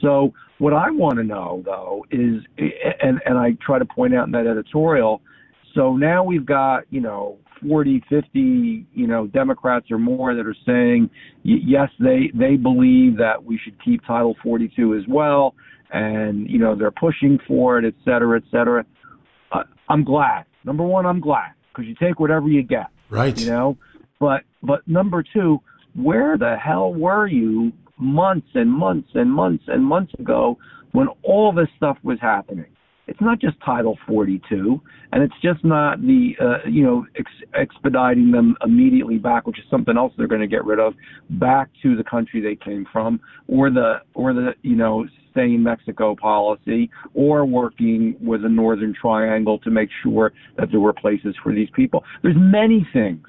[0.00, 2.42] So what I want to know though is,
[3.02, 5.20] and and I try to point out in that editorial.
[5.74, 10.56] So now we've got you know 40, 50, you know Democrats or more that are
[10.66, 11.10] saying
[11.42, 15.54] yes, they they believe that we should keep Title 42 as well,
[15.90, 18.84] and you know they're pushing for it, et cetera, et cetera.
[19.52, 20.44] Uh, I'm glad.
[20.64, 22.86] Number one, I'm glad because you take whatever you get.
[23.10, 23.38] Right.
[23.38, 23.78] You know,
[24.18, 25.60] but but number two,
[25.94, 30.58] where the hell were you months and months and months and months ago
[30.92, 32.66] when all this stuff was happening.
[33.06, 34.80] It's not just Title 42,
[35.12, 39.64] and it's just not the uh, you know ex- expediting them immediately back, which is
[39.70, 40.92] something else they're going to get rid of,
[41.30, 45.06] back to the country they came from, or the or the you know
[45.36, 50.92] in Mexico policy, or working with the Northern Triangle to make sure that there were
[50.92, 52.02] places for these people.
[52.22, 53.24] There's many things.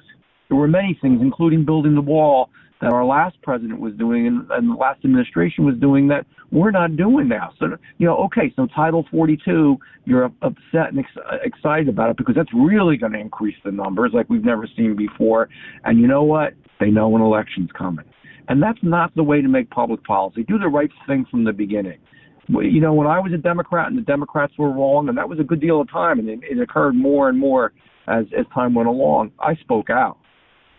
[0.48, 4.50] There were many things, including building the wall that our last president was doing and,
[4.50, 7.52] and the last administration was doing that we're not doing now.
[7.58, 12.34] So, you know, okay, so Title 42, you're upset and ex- excited about it because
[12.34, 15.48] that's really going to increase the numbers like we've never seen before.
[15.84, 16.54] And you know what?
[16.80, 18.04] They know an election's coming.
[18.48, 20.42] And that's not the way to make public policy.
[20.42, 21.98] Do the right thing from the beginning.
[22.48, 25.38] You know, when I was a Democrat and the Democrats were wrong, and that was
[25.38, 27.72] a good deal of time, and it, it occurred more and more
[28.08, 30.18] as as time went along, I spoke out.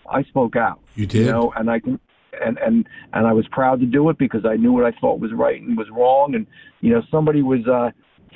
[0.10, 0.80] I spoke out.
[0.96, 2.00] You did, you know, and I can,
[2.42, 5.20] and and and I was proud to do it because I knew what I thought
[5.20, 6.36] was right and was wrong.
[6.36, 6.46] And
[6.82, 7.92] you know, somebody was uh,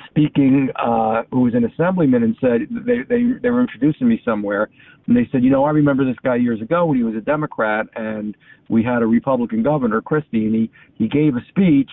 [0.08, 4.68] speaking, uh, who was an assemblyman, and said they, they they were introducing me somewhere,
[5.06, 7.20] and they said, you know, I remember this guy years ago when he was a
[7.20, 8.36] Democrat, and
[8.68, 11.90] we had a Republican governor, Christie, and he he gave a speech,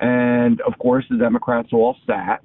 [0.00, 2.42] and of course the Democrats all sat,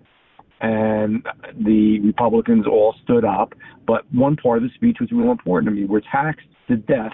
[0.61, 1.25] and
[1.59, 3.53] the Republicans all stood up,
[3.85, 5.85] but one part of the speech was real important to me.
[5.85, 7.13] We're taxed to death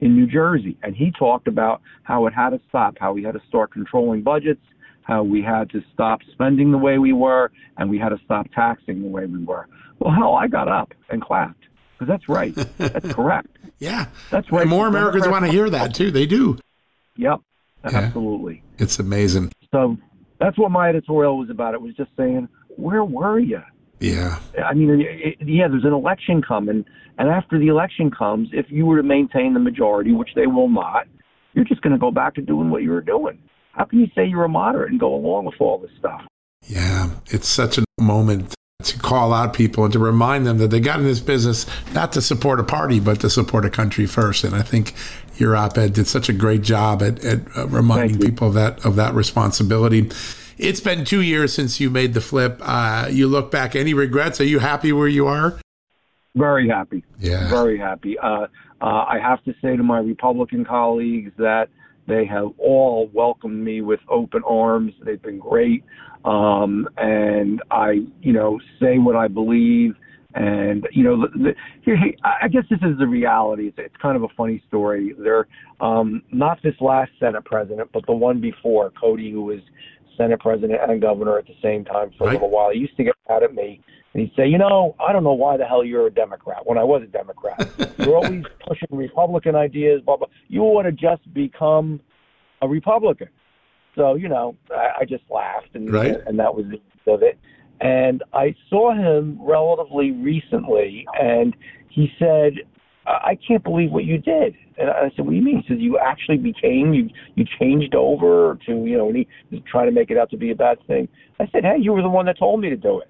[0.00, 3.32] in New Jersey, and he talked about how it had to stop, how we had
[3.32, 4.60] to start controlling budgets
[5.06, 8.46] how we had to stop spending the way we were and we had to stop
[8.52, 9.68] taxing the way we were.
[10.00, 12.54] Well, hell, I got up and clapped because that's right.
[12.76, 13.56] That's correct.
[13.78, 14.06] yeah.
[14.30, 14.62] That's right.
[14.62, 16.10] And more Americans want to hear that too.
[16.10, 16.58] They do.
[17.16, 17.40] Yep.
[17.84, 17.98] Yeah.
[17.98, 18.62] Absolutely.
[18.78, 19.52] It's amazing.
[19.72, 19.96] So
[20.40, 21.74] that's what my editorial was about.
[21.74, 23.62] It was just saying, where were you?
[24.00, 24.38] Yeah.
[24.64, 26.84] I mean, it, yeah, there's an election coming.
[27.18, 30.68] And after the election comes, if you were to maintain the majority, which they will
[30.68, 31.06] not,
[31.54, 33.38] you're just going to go back to doing what you were doing.
[33.72, 36.22] How can you say you're a moderate and go along with all this stuff?
[36.66, 40.80] Yeah, it's such a moment to call out people and to remind them that they
[40.80, 44.44] got in this business not to support a party, but to support a country first.
[44.44, 44.94] And I think
[45.36, 48.96] your op-ed did such a great job at, at uh, reminding people of that of
[48.96, 50.10] that responsibility.
[50.58, 52.60] It's been two years since you made the flip.
[52.62, 54.40] Uh, you look back, any regrets?
[54.40, 55.58] Are you happy where you are?
[56.34, 57.04] Very happy.
[57.18, 57.48] Yeah.
[57.48, 58.18] Very happy.
[58.18, 58.46] Uh,
[58.80, 61.68] uh I have to say to my Republican colleagues that
[62.06, 64.92] they have all welcomed me with open arms.
[65.04, 65.84] They've been great.
[66.24, 69.94] Um, and I, you know, say what I believe.
[70.34, 73.68] And you know, the, the, here, hey, I guess this is the reality.
[73.68, 75.14] It's, it's kind of a funny story.
[75.18, 75.46] They're
[75.80, 79.60] um, not this last Senate president, but the one before, Codey, who was
[80.16, 82.32] Senate president and governor at the same time for right.
[82.32, 82.70] a little while.
[82.70, 83.80] He used to get mad at me
[84.14, 86.78] and he'd say, you know, I don't know why the hell you're a Democrat when
[86.78, 87.68] I was a Democrat.
[87.98, 90.28] you're always pushing Republican ideas, blah, blah.
[90.48, 92.00] You ought to just become
[92.62, 93.28] a Republican.
[93.94, 96.16] So, you know, I, I just laughed and, right.
[96.26, 97.38] and that was the end of it.
[97.80, 101.54] And I saw him relatively recently and
[101.88, 102.54] he said,
[103.06, 104.54] I can't believe what you did.
[104.78, 105.62] And I said, what do you mean?
[105.62, 109.62] He says, you actually became, you, you changed over to, you know, and he was
[109.70, 111.08] trying to make it out to be a bad thing.
[111.38, 113.08] I said, hey, you were the one that told me to do it.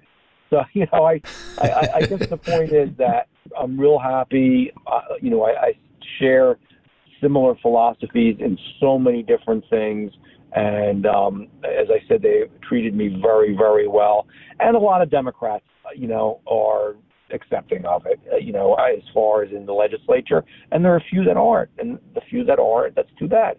[0.49, 1.21] So, you know, I,
[1.59, 3.27] I, I guess the point is that
[3.57, 4.71] I'm real happy.
[4.85, 5.73] Uh, you know, I, I
[6.19, 6.57] share
[7.21, 10.11] similar philosophies in so many different things.
[10.53, 14.27] And um, as I said, they treated me very, very well.
[14.59, 16.95] And a lot of Democrats, you know, are
[17.31, 20.43] accepting of it, uh, you know, as far as in the legislature.
[20.71, 21.69] And there are a few that aren't.
[21.77, 23.57] And the few that aren't, that's too bad.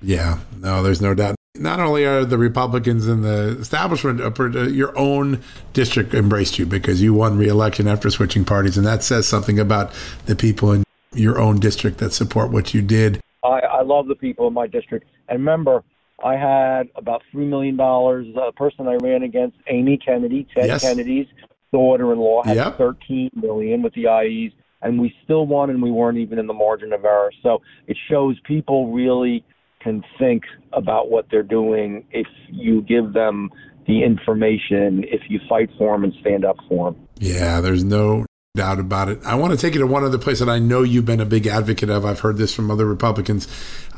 [0.00, 1.36] Yeah, no, there's no doubt.
[1.54, 5.42] Not only are the Republicans in the establishment, uh, your own
[5.74, 9.92] district embraced you because you won re-election after switching parties, and that says something about
[10.26, 10.82] the people in
[11.12, 13.20] your own district that support what you did.
[13.44, 15.84] I, I love the people in my district, and remember,
[16.24, 18.26] I had about three million dollars.
[18.34, 20.82] The person I ran against, Amy Kennedy, Ted yes.
[20.82, 21.26] Kennedy's
[21.72, 22.78] daughter-in-law, had yep.
[22.78, 24.52] thirteen million with the IEs,
[24.82, 27.32] and we still won, and we weren't even in the margin of error.
[27.42, 29.44] So it shows people really
[29.80, 33.50] can think about what they're doing if you give them
[33.86, 37.08] the information, if you fight for them and stand up for them.
[37.18, 39.18] Yeah, there's no doubt about it.
[39.24, 41.26] I want to take you to one other place that I know you've been a
[41.26, 42.04] big advocate of.
[42.04, 43.48] I've heard this from other Republicans.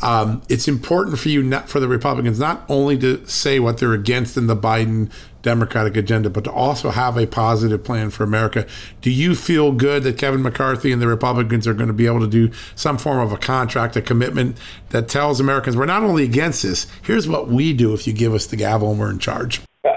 [0.00, 3.92] Um, it's important for you, not for the Republicans, not only to say what they're
[3.92, 5.10] against in the Biden
[5.44, 8.66] Democratic agenda, but to also have a positive plan for America.
[9.00, 12.20] Do you feel good that Kevin McCarthy and the Republicans are going to be able
[12.20, 14.56] to do some form of a contract, a commitment
[14.90, 18.34] that tells Americans we're not only against this, here's what we do if you give
[18.34, 19.60] us the gavel and we're in charge?
[19.84, 19.90] Uh,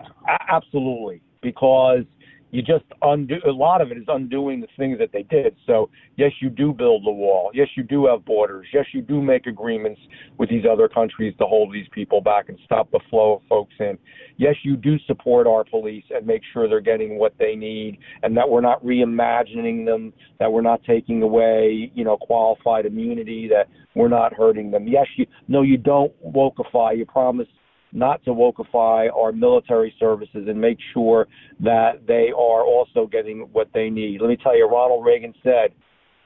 [0.49, 2.03] absolutely, because
[2.51, 5.55] you just undo a lot of it is undoing the things that they did.
[5.65, 7.51] So yes, you do build the wall.
[7.53, 8.67] Yes, you do have borders.
[8.73, 9.99] Yes, you do make agreements
[10.37, 13.73] with these other countries to hold these people back and stop the flow of folks
[13.79, 13.97] in.
[14.37, 18.37] Yes, you do support our police and make sure they're getting what they need and
[18.37, 23.67] that we're not reimagining them, that we're not taking away, you know, qualified immunity, that
[23.95, 24.87] we're not hurting them.
[24.87, 26.95] Yes, you no, you don't wokeify.
[26.95, 27.47] You promise
[27.93, 31.27] not to wokeify our military services and make sure
[31.59, 34.21] that they are also getting what they need.
[34.21, 35.71] Let me tell you, Ronald Reagan said,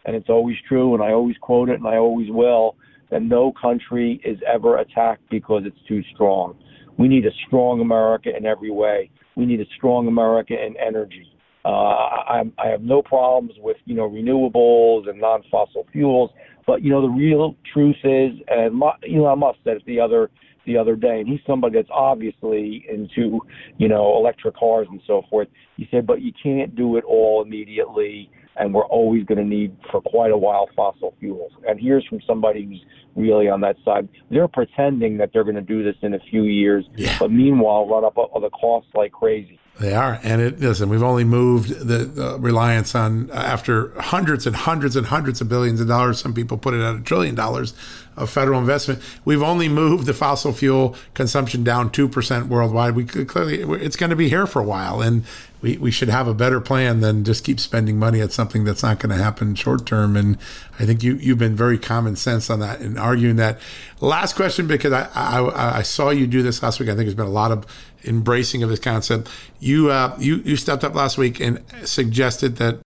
[0.05, 2.75] and it's always true, and I always quote it, and I always will,
[3.11, 6.57] that no country is ever attacked because it's too strong.
[7.01, 9.09] We need a strong America in every way.
[9.35, 11.35] We need a strong America in energy.
[11.65, 16.29] Uh, I, I have no problems with you know renewables and non-fossil fuels,
[16.67, 18.79] but you know the real truth is, and
[19.11, 20.29] Elon Musk said it the other
[20.67, 23.39] the other day, and he's somebody that's obviously into,
[23.79, 25.47] you know, electric cars and so forth.
[25.77, 29.75] He said, but you can't do it all immediately, and we're always going to need
[29.91, 31.51] for quite a while fossil fuels.
[31.67, 32.83] And here's from somebody who's
[33.15, 34.07] really on that side.
[34.29, 37.17] They're pretending that they're going to do this in a few years, yeah.
[37.19, 39.59] but meanwhile run up the costs like crazy.
[39.79, 40.89] They are, and it listen.
[40.89, 45.81] We've only moved the, the reliance on after hundreds and hundreds and hundreds of billions
[45.81, 46.19] of dollars.
[46.19, 47.73] Some people put it at a trillion dollars
[48.17, 49.01] of federal investment.
[49.25, 52.95] We've only moved the fossil fuel consumption down two percent worldwide.
[52.95, 55.23] We clearly it's going to be here for a while, and
[55.61, 58.83] we, we should have a better plan than just keep spending money at something that's
[58.83, 60.17] not going to happen short term.
[60.17, 60.37] And
[60.79, 63.59] I think you you've been very common sense on that and arguing that.
[63.99, 66.89] Last question because I, I I saw you do this last week.
[66.89, 67.65] I think there's been a lot of
[68.03, 69.29] embracing of this concept.
[69.59, 72.79] You uh, you you stepped up last week and suggested that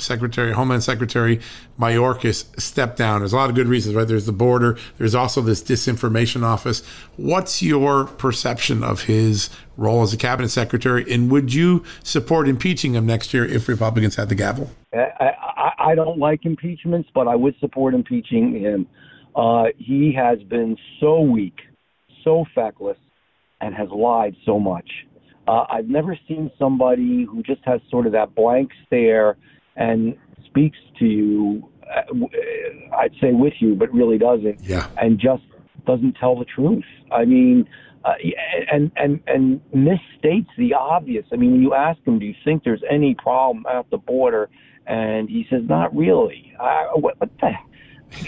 [0.00, 1.40] Secretary, Homeland Secretary
[1.78, 3.20] Mayorkas stepped down.
[3.20, 4.06] There's a lot of good reasons, right?
[4.06, 4.78] There's the border.
[4.98, 6.84] There's also this disinformation office.
[7.16, 12.94] What's your perception of his role as a cabinet secretary, and would you support impeaching
[12.94, 14.70] him next year if Republicans had the gavel?
[14.94, 18.86] I, I, I don't like impeachments, but I would support impeaching him.
[19.34, 21.58] Uh, he has been so weak,
[22.24, 22.96] so feckless,
[23.60, 24.90] and has lied so much.
[25.46, 29.36] Uh, I've never seen somebody who just has sort of that blank stare
[29.76, 30.16] and
[30.46, 34.60] speaks to you, uh, I'd say with you, but really doesn't.
[34.62, 34.88] Yeah.
[35.00, 35.42] And just
[35.86, 36.84] doesn't tell the truth.
[37.12, 37.68] I mean,
[38.04, 38.14] uh,
[38.72, 41.24] and and and misstates the obvious.
[41.32, 44.48] I mean, when you ask him, do you think there's any problem at the border?
[44.86, 46.52] And he says, not really.
[46.94, 47.50] What, what the?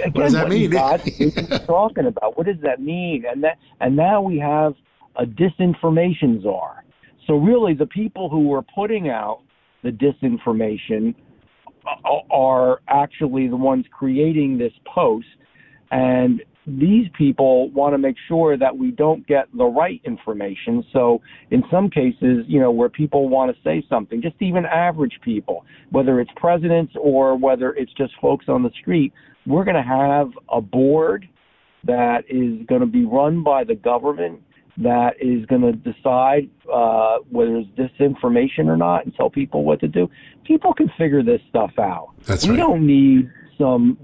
[0.03, 0.71] Again, what does that what mean?
[0.71, 1.03] God
[1.67, 2.37] talking about?
[2.37, 3.25] What does that mean?
[3.31, 4.75] And that and now we have
[5.17, 6.85] a disinformation czar.
[7.27, 9.43] So really, the people who are putting out
[9.85, 11.15] the disinformation
[12.31, 15.27] are actually the ones creating this post.
[15.91, 20.85] And these people want to make sure that we don't get the right information.
[20.93, 25.19] So, in some cases, you know, where people want to say something, just even average
[25.25, 29.13] people, whether it's presidents or whether it's just folks on the street,
[29.47, 31.27] we're going to have a board
[31.85, 34.41] that is going to be run by the government
[34.79, 39.81] that is going to decide uh, whether it's disinformation or not and tell people what
[39.81, 40.09] to do.
[40.45, 42.11] People can figure this stuff out.
[42.27, 42.59] That's we right.
[42.59, 43.99] don't need some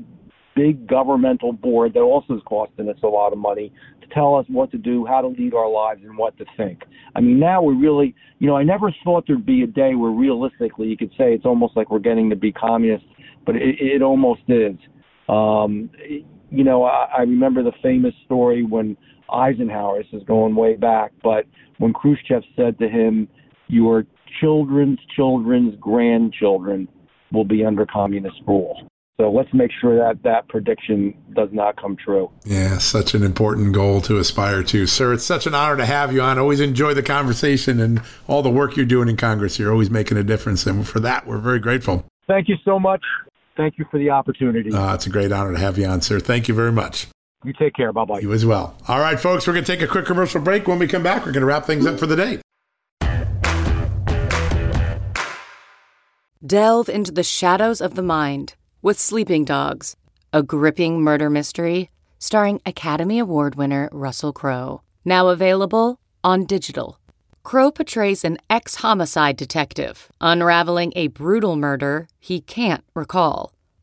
[0.56, 4.46] big governmental board that also is costing us a lot of money to tell us
[4.48, 6.82] what to do, how to lead our lives, and what to think.
[7.14, 10.10] I mean, now we really, you know, I never thought there'd be a day where
[10.10, 13.06] realistically you could say it's almost like we're getting to be communists,
[13.46, 14.76] but it, it almost is.
[15.28, 15.90] Um,
[16.50, 18.96] you know, I, I remember the famous story when
[19.32, 21.46] Eisenhower, this is going way back, but
[21.78, 23.28] when Khrushchev said to him,
[23.68, 24.04] Your
[24.40, 26.88] children's children's grandchildren
[27.32, 28.88] will be under communist rule.
[29.16, 32.32] So let's make sure that that prediction does not come true.
[32.44, 34.88] Yeah, such an important goal to aspire to.
[34.88, 36.36] Sir, it's such an honor to have you on.
[36.36, 39.56] Always enjoy the conversation and all the work you're doing in Congress.
[39.56, 40.66] You're always making a difference.
[40.66, 42.04] And for that, we're very grateful.
[42.26, 43.02] Thank you so much.
[43.56, 44.72] Thank you for the opportunity.
[44.72, 46.18] Uh, it's a great honor to have you on, sir.
[46.18, 47.06] Thank you very much.
[47.44, 47.92] You take care.
[47.92, 48.20] Bye bye.
[48.20, 48.76] You as well.
[48.88, 50.66] All right, folks, we're going to take a quick commercial break.
[50.66, 52.40] When we come back, we're going to wrap things up for the day.
[56.44, 59.96] Delve into the shadows of the mind with Sleeping Dogs,
[60.32, 64.82] a gripping murder mystery starring Academy Award winner Russell Crowe.
[65.04, 66.98] Now available on digital.
[67.42, 73.53] Crowe portrays an ex homicide detective unraveling a brutal murder he can't recall.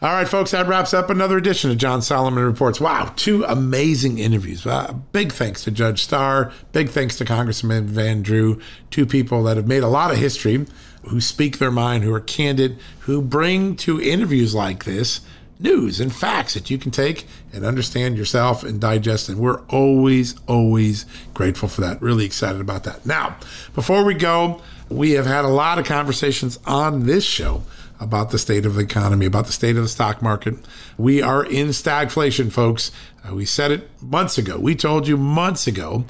[0.00, 2.80] All right, folks, that wraps up another edition of John Solomon Reports.
[2.80, 4.64] Wow, two amazing interviews.
[4.64, 6.52] Uh, big thanks to Judge Starr.
[6.70, 8.60] Big thanks to Congressman Van Drew.
[8.92, 10.66] Two people that have made a lot of history,
[11.06, 15.20] who speak their mind, who are candid, who bring to interviews like this
[15.58, 19.28] news and facts that you can take and understand yourself and digest.
[19.28, 22.00] And we're always, always grateful for that.
[22.00, 23.04] Really excited about that.
[23.04, 23.36] Now,
[23.74, 27.64] before we go, we have had a lot of conversations on this show
[28.00, 30.54] about the state of the economy, about the state of the stock market.
[30.96, 32.92] We are in stagflation, folks.
[33.28, 34.58] Uh, we said it months ago.
[34.58, 36.04] We told you months ago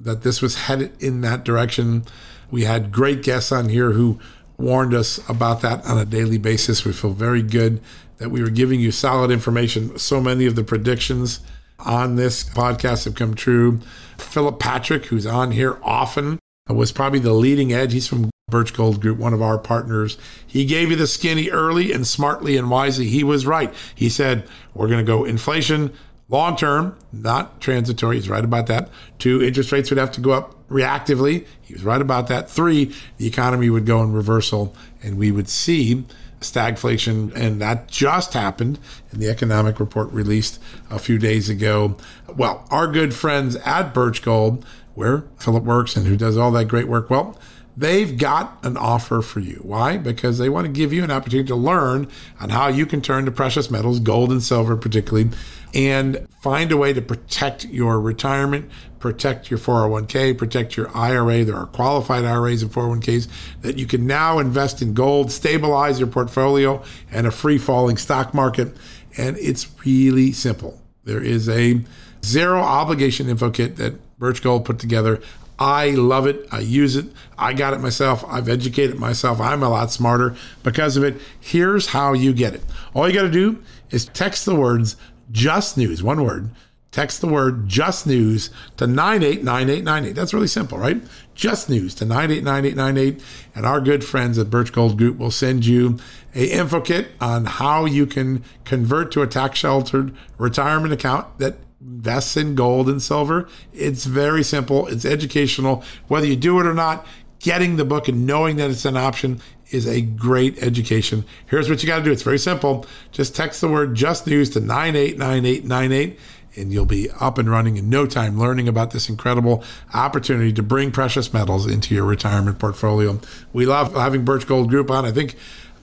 [0.00, 2.04] that this was headed in that direction.
[2.50, 4.18] We had great guests on here who
[4.56, 6.84] warned us about that on a daily basis.
[6.84, 7.80] We feel very good
[8.18, 9.98] that we were giving you solid information.
[9.98, 11.40] So many of the predictions
[11.78, 13.80] on this podcast have come true.
[14.18, 16.38] Philip Patrick, who's on here often,
[16.72, 17.92] was probably the leading edge.
[17.92, 20.16] He's from Birch Gold Group, one of our partners.
[20.46, 23.06] He gave you the skinny early and smartly and wisely.
[23.06, 23.72] He was right.
[23.94, 25.92] He said, We're going to go inflation
[26.28, 28.16] long term, not transitory.
[28.16, 28.88] He's right about that.
[29.18, 31.46] Two, interest rates would have to go up reactively.
[31.62, 32.50] He was right about that.
[32.50, 36.04] Three, the economy would go in reversal and we would see
[36.40, 37.34] stagflation.
[37.34, 38.78] And that just happened
[39.12, 40.60] in the economic report released
[40.90, 41.96] a few days ago.
[42.34, 44.64] Well, our good friends at Birch Gold,
[44.94, 47.38] where Philip works and who does all that great work, well,
[47.76, 49.60] they've got an offer for you.
[49.62, 49.96] Why?
[49.96, 52.08] Because they want to give you an opportunity to learn
[52.40, 55.30] on how you can turn to precious metals, gold and silver particularly,
[55.74, 58.70] and find a way to protect your retirement,
[59.00, 61.44] protect your 401k, protect your IRA.
[61.44, 63.28] There are qualified IRAs and 401ks
[63.62, 68.32] that you can now invest in gold, stabilize your portfolio and a free falling stock
[68.32, 68.76] market.
[69.16, 70.80] And it's really simple.
[71.04, 71.80] There is a
[72.24, 75.20] zero obligation info kit that Birch Gold put together.
[75.58, 76.46] I love it.
[76.50, 77.06] I use it.
[77.38, 78.24] I got it myself.
[78.26, 79.40] I've educated myself.
[79.40, 81.20] I'm a lot smarter because of it.
[81.38, 82.62] Here's how you get it.
[82.92, 84.96] All you got to do is text the words
[85.30, 86.50] just news, one word.
[86.90, 90.12] Text the word just news to 989898.
[90.12, 91.02] That's really simple, right?
[91.34, 93.20] Just news to 989898.
[93.56, 95.98] And our good friends at Birch Gold Group will send you
[96.36, 101.56] a info kit on how you can convert to a tax sheltered retirement account that
[101.84, 103.48] invests in gold and silver.
[103.72, 104.86] It's very simple.
[104.86, 105.84] It's educational.
[106.08, 107.06] Whether you do it or not,
[107.40, 111.24] getting the book and knowing that it's an option is a great education.
[111.46, 112.12] Here's what you got to do.
[112.12, 112.86] It's very simple.
[113.12, 116.18] Just text the word just news to 989898
[116.56, 120.62] and you'll be up and running in no time learning about this incredible opportunity to
[120.62, 123.18] bring precious metals into your retirement portfolio.
[123.52, 125.04] We love having Birch Gold Group on.
[125.04, 125.34] I think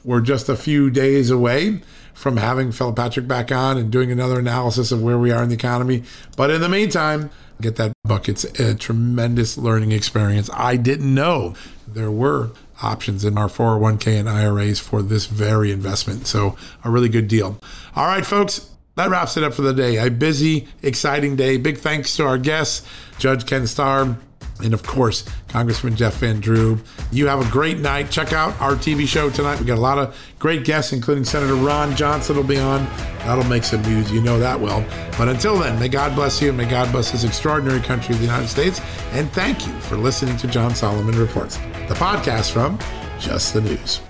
[0.04, 1.82] we're just a few days away
[2.14, 5.50] from having Philip Patrick back on and doing another analysis of where we are in
[5.50, 6.04] the economy.
[6.36, 7.30] But in the meantime,
[7.62, 8.28] get that book.
[8.28, 10.50] It's a tremendous learning experience.
[10.54, 11.56] I didn't know
[11.88, 12.52] there were
[12.84, 16.28] options in our 401k and IRAs for this very investment.
[16.28, 17.60] So, a really good deal.
[17.96, 19.98] All right, folks, that wraps it up for the day.
[19.98, 21.58] A busy, exciting day.
[21.58, 22.86] Big thanks to our guests,
[23.20, 24.18] Judge Ken Starr,
[24.64, 26.80] and of course, Congressman Jeff Van Drew.
[27.12, 28.10] You have a great night.
[28.10, 29.60] Check out our TV show tonight.
[29.60, 32.86] We got a lot of great guests, including Senator Ron Johnson will be on.
[33.20, 34.12] That'll make some news.
[34.12, 34.86] You know that well.
[35.18, 38.20] But until then, may God bless you and may God bless this extraordinary country of
[38.20, 38.82] the United States.
[39.12, 41.58] And thank you for listening to John Solomon Reports,
[41.88, 42.80] the podcast from
[43.20, 44.02] Just the News.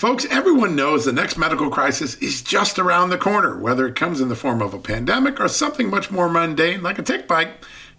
[0.00, 4.22] Folks, everyone knows the next medical crisis is just around the corner, whether it comes
[4.22, 7.50] in the form of a pandemic or something much more mundane like a tick bite